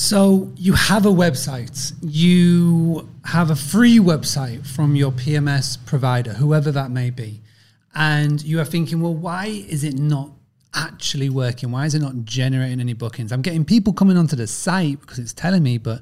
So 0.00 0.52
you 0.54 0.74
have 0.74 1.06
a 1.06 1.10
website, 1.10 1.92
you 2.02 3.10
have 3.24 3.50
a 3.50 3.56
free 3.56 3.98
website 3.98 4.64
from 4.64 4.94
your 4.94 5.10
PMS 5.10 5.84
provider, 5.86 6.34
whoever 6.34 6.70
that 6.70 6.92
may 6.92 7.10
be, 7.10 7.42
and 7.96 8.40
you 8.40 8.60
are 8.60 8.64
thinking, 8.64 9.00
well, 9.00 9.12
why 9.12 9.46
is 9.46 9.82
it 9.82 9.98
not 9.98 10.30
actually 10.72 11.30
working? 11.30 11.72
Why 11.72 11.84
is 11.84 11.96
it 11.96 11.98
not 12.00 12.14
generating 12.22 12.78
any 12.78 12.92
bookings? 12.92 13.32
I'm 13.32 13.42
getting 13.42 13.64
people 13.64 13.92
coming 13.92 14.16
onto 14.16 14.36
the 14.36 14.46
site 14.46 15.00
because 15.00 15.18
it's 15.18 15.32
telling 15.32 15.64
me, 15.64 15.78
but 15.78 16.00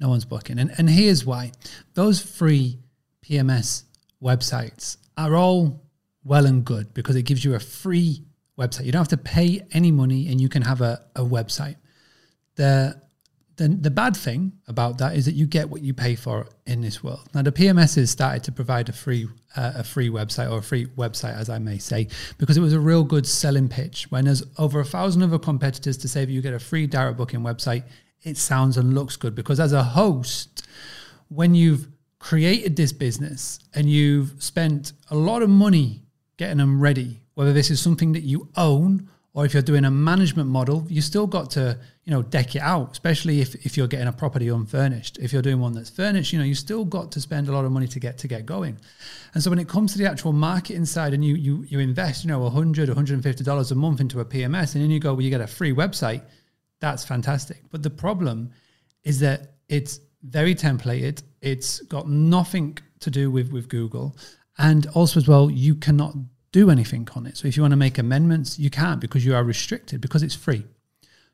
no 0.00 0.10
one's 0.10 0.26
booking. 0.26 0.58
And, 0.58 0.70
and 0.76 0.90
here's 0.90 1.24
why 1.24 1.52
those 1.94 2.20
free 2.20 2.78
PMS 3.24 3.84
websites 4.22 4.98
are 5.16 5.34
all 5.34 5.80
well 6.24 6.44
and 6.44 6.62
good 6.62 6.92
because 6.92 7.16
it 7.16 7.22
gives 7.22 7.42
you 7.42 7.54
a 7.54 7.60
free 7.60 8.22
website. 8.58 8.84
You 8.84 8.92
don't 8.92 9.00
have 9.00 9.08
to 9.08 9.16
pay 9.16 9.66
any 9.72 9.92
money 9.92 10.28
and 10.28 10.42
you 10.42 10.50
can 10.50 10.60
have 10.60 10.82
a, 10.82 11.00
a 11.16 11.22
website. 11.22 11.76
The 12.56 13.00
the, 13.60 13.68
the 13.68 13.90
bad 13.90 14.16
thing 14.16 14.52
about 14.68 14.96
that 14.98 15.14
is 15.14 15.26
that 15.26 15.34
you 15.34 15.46
get 15.46 15.68
what 15.68 15.82
you 15.82 15.92
pay 15.92 16.14
for 16.14 16.48
in 16.64 16.80
this 16.80 17.04
world. 17.04 17.28
Now, 17.34 17.42
the 17.42 17.52
PMS 17.52 17.96
has 17.96 18.10
started 18.10 18.42
to 18.44 18.52
provide 18.52 18.88
a 18.88 18.92
free 18.92 19.28
uh, 19.54 19.72
a 19.76 19.84
free 19.84 20.08
website 20.08 20.50
or 20.50 20.58
a 20.58 20.62
free 20.62 20.86
website, 20.86 21.36
as 21.36 21.50
I 21.50 21.58
may 21.58 21.76
say, 21.76 22.08
because 22.38 22.56
it 22.56 22.60
was 22.60 22.72
a 22.72 22.80
real 22.80 23.04
good 23.04 23.26
selling 23.26 23.68
pitch. 23.68 24.10
When 24.10 24.24
there's 24.24 24.42
over 24.56 24.80
a 24.80 24.84
thousand 24.84 25.22
other 25.22 25.38
competitors 25.38 25.98
to 25.98 26.08
say 26.08 26.24
that 26.24 26.32
you 26.32 26.40
get 26.40 26.54
a 26.54 26.58
free 26.58 26.86
direct 26.86 27.18
booking 27.18 27.40
website, 27.40 27.84
it 28.22 28.38
sounds 28.38 28.78
and 28.78 28.94
looks 28.94 29.16
good. 29.16 29.34
Because 29.34 29.60
as 29.60 29.74
a 29.74 29.82
host, 29.82 30.66
when 31.28 31.54
you've 31.54 31.86
created 32.18 32.76
this 32.76 32.92
business 32.92 33.58
and 33.74 33.90
you've 33.90 34.42
spent 34.42 34.94
a 35.10 35.16
lot 35.16 35.42
of 35.42 35.50
money 35.50 36.02
getting 36.38 36.58
them 36.58 36.80
ready, 36.80 37.20
whether 37.34 37.52
this 37.52 37.70
is 37.70 37.78
something 37.78 38.12
that 38.12 38.22
you 38.22 38.48
own 38.56 39.08
or 39.32 39.44
if 39.44 39.54
you're 39.54 39.62
doing 39.62 39.84
a 39.84 39.90
management 39.90 40.48
model, 40.48 40.84
you 40.88 41.00
still 41.00 41.26
got 41.26 41.50
to, 41.50 41.78
you 42.04 42.10
know, 42.10 42.20
deck 42.20 42.56
it 42.56 42.62
out, 42.62 42.90
especially 42.90 43.40
if, 43.40 43.54
if 43.64 43.76
you're 43.76 43.86
getting 43.86 44.08
a 44.08 44.12
property 44.12 44.48
unfurnished. 44.48 45.18
If 45.18 45.32
you're 45.32 45.42
doing 45.42 45.60
one 45.60 45.72
that's 45.72 45.88
furnished, 45.88 46.32
you 46.32 46.38
know, 46.40 46.44
you 46.44 46.56
still 46.56 46.84
got 46.84 47.12
to 47.12 47.20
spend 47.20 47.48
a 47.48 47.52
lot 47.52 47.64
of 47.64 47.70
money 47.70 47.86
to 47.88 48.00
get 48.00 48.18
to 48.18 48.28
get 48.28 48.44
going. 48.44 48.76
And 49.34 49.42
so 49.42 49.48
when 49.48 49.60
it 49.60 49.68
comes 49.68 49.92
to 49.92 49.98
the 49.98 50.10
actual 50.10 50.32
marketing 50.32 50.84
side 50.84 51.14
and 51.14 51.24
you 51.24 51.36
you 51.36 51.64
you 51.68 51.78
invest, 51.78 52.24
you 52.24 52.28
know, 52.28 52.40
100, 52.40 52.88
150 52.88 53.44
dollars 53.44 53.70
a 53.70 53.76
month 53.76 54.00
into 54.00 54.18
a 54.18 54.24
PMS 54.24 54.74
and 54.74 54.82
then 54.82 54.90
you 54.90 54.98
go, 54.98 55.14
well, 55.14 55.22
you 55.22 55.30
get 55.30 55.40
a 55.40 55.46
free 55.46 55.72
website, 55.72 56.22
that's 56.80 57.04
fantastic. 57.04 57.62
But 57.70 57.84
the 57.84 57.90
problem 57.90 58.50
is 59.04 59.20
that 59.20 59.54
it's 59.68 60.00
very 60.24 60.56
templated. 60.56 61.22
It's 61.40 61.80
got 61.82 62.08
nothing 62.08 62.78
to 62.98 63.10
do 63.10 63.30
with 63.30 63.52
with 63.52 63.68
Google. 63.68 64.16
And 64.58 64.86
also 64.88 65.20
as 65.20 65.28
well, 65.28 65.48
you 65.50 65.76
cannot 65.76 66.14
do 66.52 66.70
anything 66.70 67.08
on 67.14 67.26
it. 67.26 67.36
So 67.36 67.48
if 67.48 67.56
you 67.56 67.62
want 67.62 67.72
to 67.72 67.76
make 67.76 67.98
amendments, 67.98 68.58
you 68.58 68.70
can't 68.70 69.00
because 69.00 69.24
you 69.24 69.34
are 69.34 69.44
restricted 69.44 70.00
because 70.00 70.22
it's 70.22 70.34
free. 70.34 70.64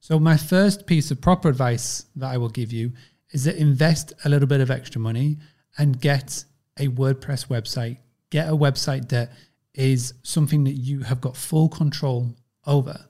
So 0.00 0.18
my 0.18 0.36
first 0.36 0.86
piece 0.86 1.10
of 1.10 1.20
proper 1.20 1.48
advice 1.48 2.06
that 2.16 2.30
I 2.30 2.36
will 2.36 2.48
give 2.48 2.72
you 2.72 2.92
is 3.30 3.44
that 3.44 3.56
invest 3.56 4.12
a 4.24 4.28
little 4.28 4.48
bit 4.48 4.60
of 4.60 4.70
extra 4.70 5.00
money 5.00 5.38
and 5.78 6.00
get 6.00 6.44
a 6.78 6.88
WordPress 6.88 7.48
website. 7.48 7.98
Get 8.30 8.48
a 8.48 8.56
website 8.56 9.08
that 9.10 9.32
is 9.74 10.14
something 10.22 10.64
that 10.64 10.74
you 10.74 11.00
have 11.00 11.20
got 11.20 11.36
full 11.36 11.68
control 11.68 12.34
over. 12.66 13.06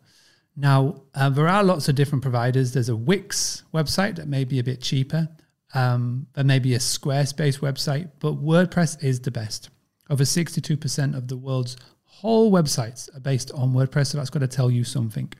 Now, 0.56 1.02
uh, 1.14 1.30
there 1.30 1.48
are 1.48 1.64
lots 1.64 1.88
of 1.88 1.94
different 1.94 2.22
providers. 2.22 2.72
There's 2.72 2.88
a 2.88 2.97
Wix 2.97 3.64
website 3.72 4.16
that 4.16 4.28
may 4.28 4.44
be 4.44 4.58
a 4.58 4.64
bit 4.64 4.80
cheaper. 4.80 5.28
Um, 5.75 6.28
there 6.34 6.44
may 6.44 6.60
be 6.60 6.75
a 6.75 6.78
Squarespace 6.78 7.58
website, 7.58 8.10
but 8.20 8.42
WordPress 8.42 9.02
is 9.02 9.20
the 9.20 9.32
best. 9.32 9.70
Over 10.10 10.24
62% 10.24 11.16
of 11.16 11.28
the 11.28 11.36
world's 11.36 11.77
whole 12.05 12.52
websites 12.52 13.14
are 13.16 13.20
based 13.20 13.50
on 13.52 13.72
WordPress. 13.72 14.08
So 14.08 14.19
that's 14.19 14.30
got 14.30 14.41
to 14.41 14.48
tell 14.48 14.70
you 14.70 14.84
something. 14.84 15.33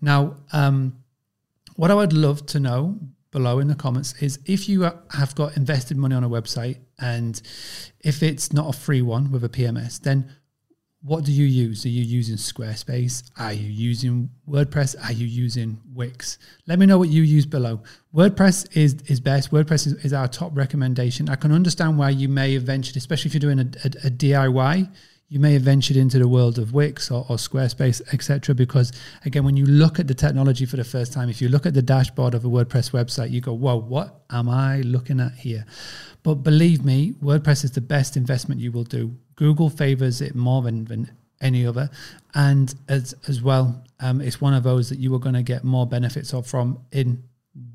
Now, 0.00 0.36
um, 0.52 0.96
what 1.76 1.90
I 1.90 1.94
would 1.94 2.12
love 2.12 2.46
to 2.46 2.60
know 2.60 2.98
below 3.30 3.58
in 3.58 3.66
the 3.66 3.74
comments 3.74 4.14
is 4.22 4.38
if 4.46 4.68
you 4.68 4.82
have 4.82 5.34
got 5.34 5.56
invested 5.56 5.96
money 5.96 6.14
on 6.14 6.22
a 6.22 6.28
website 6.28 6.78
and 7.00 7.42
if 8.00 8.22
it's 8.22 8.52
not 8.52 8.68
a 8.74 8.78
free 8.78 9.02
one 9.02 9.32
with 9.32 9.42
a 9.42 9.48
PMS, 9.48 10.00
then 10.00 10.30
what 11.04 11.22
do 11.22 11.32
you 11.32 11.44
use? 11.44 11.84
Are 11.84 11.90
you 11.90 12.02
using 12.02 12.36
Squarespace? 12.36 13.30
Are 13.38 13.52
you 13.52 13.68
using 13.68 14.30
WordPress? 14.48 14.96
Are 15.04 15.12
you 15.12 15.26
using 15.26 15.78
Wix? 15.92 16.38
Let 16.66 16.78
me 16.78 16.86
know 16.86 16.96
what 16.96 17.10
you 17.10 17.22
use 17.22 17.44
below. 17.44 17.82
WordPress 18.14 18.74
is, 18.74 18.94
is 19.06 19.20
best. 19.20 19.50
WordPress 19.50 19.86
is, 19.86 19.92
is 20.04 20.14
our 20.14 20.28
top 20.28 20.56
recommendation. 20.56 21.28
I 21.28 21.36
can 21.36 21.52
understand 21.52 21.98
why 21.98 22.08
you 22.08 22.30
may 22.30 22.54
have 22.54 22.62
ventured, 22.62 22.96
especially 22.96 23.28
if 23.28 23.34
you're 23.34 23.54
doing 23.54 23.58
a, 23.58 23.68
a, 23.84 24.06
a 24.06 24.10
DIY, 24.10 24.90
you 25.28 25.40
may 25.40 25.52
have 25.54 25.62
ventured 25.62 25.96
into 25.96 26.18
the 26.18 26.28
world 26.28 26.58
of 26.58 26.72
Wix 26.72 27.10
or, 27.10 27.26
or 27.28 27.36
Squarespace, 27.36 28.00
etc. 28.14 28.54
Because 28.54 28.92
again, 29.26 29.44
when 29.44 29.56
you 29.56 29.66
look 29.66 29.98
at 29.98 30.06
the 30.06 30.14
technology 30.14 30.64
for 30.64 30.76
the 30.76 30.84
first 30.84 31.12
time, 31.12 31.28
if 31.28 31.42
you 31.42 31.48
look 31.48 31.66
at 31.66 31.74
the 31.74 31.82
dashboard 31.82 32.34
of 32.34 32.44
a 32.44 32.48
WordPress 32.48 32.92
website, 32.92 33.30
you 33.30 33.40
go, 33.40 33.52
"Whoa, 33.52 33.76
what 33.76 34.22
am 34.30 34.48
I 34.48 34.80
looking 34.82 35.20
at 35.20 35.32
here?" 35.32 35.66
But 36.24 36.36
believe 36.36 36.84
me, 36.84 37.12
WordPress 37.22 37.64
is 37.64 37.70
the 37.72 37.80
best 37.80 38.16
investment 38.16 38.60
you 38.60 38.72
will 38.72 38.84
do. 38.84 39.14
Google 39.36 39.70
favors 39.70 40.20
it 40.20 40.34
more 40.34 40.62
than, 40.62 40.86
than 40.86 41.10
any 41.40 41.66
other, 41.66 41.90
and 42.34 42.74
as 42.88 43.14
as 43.28 43.42
well, 43.42 43.84
um, 44.00 44.20
it's 44.20 44.40
one 44.40 44.54
of 44.54 44.62
those 44.62 44.88
that 44.88 44.98
you 44.98 45.14
are 45.14 45.18
going 45.18 45.34
to 45.34 45.42
get 45.42 45.62
more 45.62 45.86
benefits 45.86 46.32
of 46.32 46.46
from 46.46 46.78
in 46.90 47.22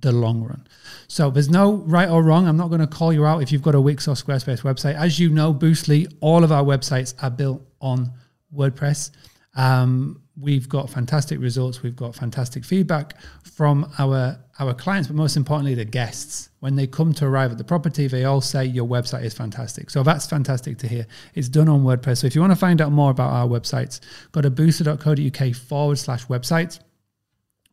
the 0.01 0.11
long 0.11 0.43
run. 0.43 0.67
So 1.07 1.29
there's 1.29 1.49
no 1.49 1.75
right 1.85 2.09
or 2.09 2.23
wrong. 2.23 2.47
I'm 2.47 2.57
not 2.57 2.69
going 2.69 2.81
to 2.81 2.87
call 2.87 3.13
you 3.13 3.25
out 3.25 3.41
if 3.41 3.51
you've 3.51 3.61
got 3.61 3.75
a 3.75 3.81
Wix 3.81 4.07
or 4.07 4.15
Squarespace 4.15 4.61
website. 4.61 4.95
As 4.95 5.19
you 5.19 5.29
know, 5.29 5.53
Boostly, 5.53 6.11
all 6.19 6.43
of 6.43 6.51
our 6.51 6.63
websites 6.63 7.13
are 7.21 7.29
built 7.29 7.61
on 7.79 8.11
WordPress. 8.53 9.11
Um, 9.55 10.21
we've 10.39 10.69
got 10.69 10.89
fantastic 10.89 11.39
results. 11.39 11.83
We've 11.83 11.95
got 11.95 12.15
fantastic 12.15 12.63
feedback 12.63 13.15
from 13.43 13.91
our 13.97 14.39
our 14.59 14.73
clients, 14.73 15.07
but 15.07 15.15
most 15.15 15.37
importantly, 15.37 15.75
the 15.75 15.85
guests. 15.85 16.49
When 16.59 16.75
they 16.75 16.87
come 16.87 17.13
to 17.13 17.25
arrive 17.25 17.51
at 17.51 17.57
the 17.57 17.63
property, 17.63 18.07
they 18.07 18.25
all 18.25 18.41
say 18.41 18.65
your 18.65 18.85
website 18.85 19.23
is 19.23 19.33
fantastic. 19.33 19.89
So 19.89 20.03
that's 20.03 20.27
fantastic 20.27 20.77
to 20.79 20.87
hear. 20.87 21.07
It's 21.33 21.47
done 21.47 21.69
on 21.69 21.83
WordPress. 21.83 22.17
So 22.17 22.27
if 22.27 22.35
you 22.35 22.41
want 22.41 22.51
to 22.51 22.59
find 22.59 22.81
out 22.81 22.91
more 22.91 23.11
about 23.11 23.31
our 23.31 23.47
websites, 23.47 24.01
go 24.33 24.41
to 24.41 24.51
boostly.co.uk 24.51 25.55
forward 25.55 25.97
slash 25.97 26.25
websites 26.27 26.79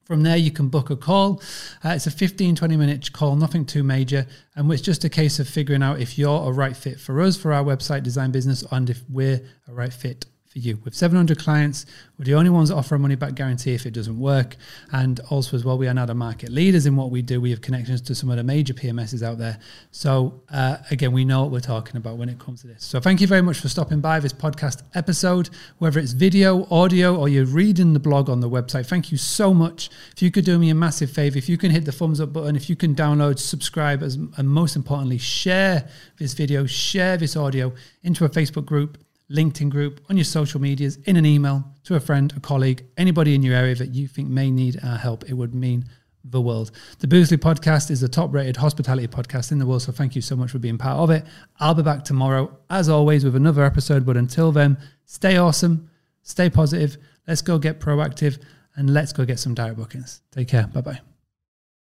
from 0.06 0.22
there, 0.22 0.36
you 0.36 0.52
can 0.52 0.68
book 0.68 0.90
a 0.90 0.96
call. 0.96 1.42
Uh, 1.84 1.90
it's 1.90 2.06
a 2.06 2.12
15, 2.12 2.54
20 2.54 2.76
minute 2.76 3.12
call, 3.12 3.34
nothing 3.34 3.64
too 3.66 3.82
major. 3.82 4.26
And 4.54 4.70
it's 4.72 4.80
just 4.80 5.04
a 5.04 5.08
case 5.08 5.40
of 5.40 5.48
figuring 5.48 5.82
out 5.82 6.00
if 6.00 6.16
you're 6.16 6.48
a 6.48 6.52
right 6.52 6.76
fit 6.76 7.00
for 7.00 7.20
us, 7.20 7.36
for 7.36 7.52
our 7.52 7.64
website 7.64 8.04
design 8.04 8.30
business, 8.30 8.64
and 8.70 8.88
if 8.88 9.02
we're 9.10 9.40
a 9.66 9.72
right 9.72 9.92
fit 9.92 10.26
for 10.56 10.66
you. 10.66 10.78
With 10.84 10.94
700 10.94 11.38
clients, 11.38 11.84
we're 12.18 12.24
the 12.24 12.34
only 12.34 12.50
ones 12.50 12.70
that 12.70 12.76
offer 12.76 12.94
a 12.94 12.98
money 12.98 13.14
back 13.14 13.34
guarantee 13.34 13.74
if 13.74 13.84
it 13.84 13.92
doesn't 13.92 14.18
work. 14.18 14.56
And 14.90 15.20
also, 15.28 15.56
as 15.56 15.64
well, 15.64 15.76
we 15.76 15.86
are 15.86 15.94
now 15.94 16.06
the 16.06 16.14
market 16.14 16.50
leaders 16.50 16.86
in 16.86 16.96
what 16.96 17.10
we 17.10 17.20
do. 17.22 17.40
We 17.40 17.50
have 17.50 17.60
connections 17.60 18.00
to 18.02 18.14
some 18.14 18.30
of 18.30 18.36
the 18.36 18.42
major 18.42 18.72
PMSs 18.72 19.22
out 19.22 19.38
there. 19.38 19.58
So, 19.90 20.40
uh, 20.50 20.78
again, 20.90 21.12
we 21.12 21.24
know 21.24 21.42
what 21.42 21.52
we're 21.52 21.60
talking 21.60 21.96
about 21.96 22.16
when 22.16 22.28
it 22.28 22.38
comes 22.38 22.62
to 22.62 22.68
this. 22.68 22.84
So, 22.84 23.00
thank 23.00 23.20
you 23.20 23.26
very 23.26 23.42
much 23.42 23.60
for 23.60 23.68
stopping 23.68 24.00
by 24.00 24.18
this 24.20 24.32
podcast 24.32 24.82
episode, 24.94 25.50
whether 25.78 26.00
it's 26.00 26.12
video, 26.12 26.66
audio, 26.70 27.16
or 27.16 27.28
you're 27.28 27.44
reading 27.44 27.92
the 27.92 28.00
blog 28.00 28.30
on 28.30 28.40
the 28.40 28.48
website. 28.48 28.86
Thank 28.86 29.12
you 29.12 29.18
so 29.18 29.52
much. 29.52 29.90
If 30.12 30.22
you 30.22 30.30
could 30.30 30.44
do 30.44 30.58
me 30.58 30.70
a 30.70 30.74
massive 30.74 31.10
favor, 31.10 31.36
if 31.36 31.48
you 31.48 31.58
can 31.58 31.70
hit 31.70 31.84
the 31.84 31.92
thumbs 31.92 32.20
up 32.20 32.32
button, 32.32 32.56
if 32.56 32.70
you 32.70 32.76
can 32.76 32.94
download, 32.94 33.38
subscribe, 33.38 34.02
as, 34.02 34.14
and 34.14 34.48
most 34.48 34.74
importantly, 34.74 35.18
share 35.18 35.88
this 36.18 36.32
video, 36.32 36.64
share 36.64 37.16
this 37.16 37.36
audio 37.36 37.74
into 38.02 38.24
a 38.24 38.28
Facebook 38.28 38.64
group 38.64 38.98
LinkedIn 39.30 39.70
group, 39.70 40.00
on 40.08 40.16
your 40.16 40.24
social 40.24 40.60
medias, 40.60 40.96
in 41.04 41.16
an 41.16 41.26
email 41.26 41.64
to 41.84 41.94
a 41.94 42.00
friend, 42.00 42.32
a 42.36 42.40
colleague, 42.40 42.84
anybody 42.96 43.34
in 43.34 43.42
your 43.42 43.54
area 43.54 43.74
that 43.74 43.94
you 43.94 44.06
think 44.06 44.28
may 44.28 44.50
need 44.50 44.78
our 44.84 44.96
help. 44.96 45.24
It 45.28 45.34
would 45.34 45.54
mean 45.54 45.84
the 46.30 46.40
world. 46.40 46.72
The 46.98 47.06
Boostly 47.06 47.36
podcast 47.36 47.90
is 47.90 48.00
the 48.00 48.08
top 48.08 48.32
rated 48.32 48.56
hospitality 48.56 49.08
podcast 49.08 49.52
in 49.52 49.58
the 49.58 49.66
world. 49.66 49.82
So 49.82 49.92
thank 49.92 50.16
you 50.16 50.22
so 50.22 50.36
much 50.36 50.50
for 50.50 50.58
being 50.58 50.78
part 50.78 50.98
of 50.98 51.10
it. 51.10 51.24
I'll 51.58 51.74
be 51.74 51.82
back 51.82 52.04
tomorrow, 52.04 52.56
as 52.70 52.88
always, 52.88 53.24
with 53.24 53.36
another 53.36 53.64
episode. 53.64 54.04
But 54.04 54.16
until 54.16 54.52
then, 54.52 54.76
stay 55.04 55.36
awesome, 55.36 55.90
stay 56.22 56.50
positive. 56.50 56.96
Let's 57.26 57.42
go 57.42 57.58
get 57.58 57.80
proactive 57.80 58.38
and 58.76 58.92
let's 58.92 59.12
go 59.12 59.24
get 59.24 59.38
some 59.38 59.54
direct 59.54 59.76
bookings. 59.76 60.20
Take 60.30 60.48
care. 60.48 60.66
Bye 60.66 60.80
bye. 60.80 61.15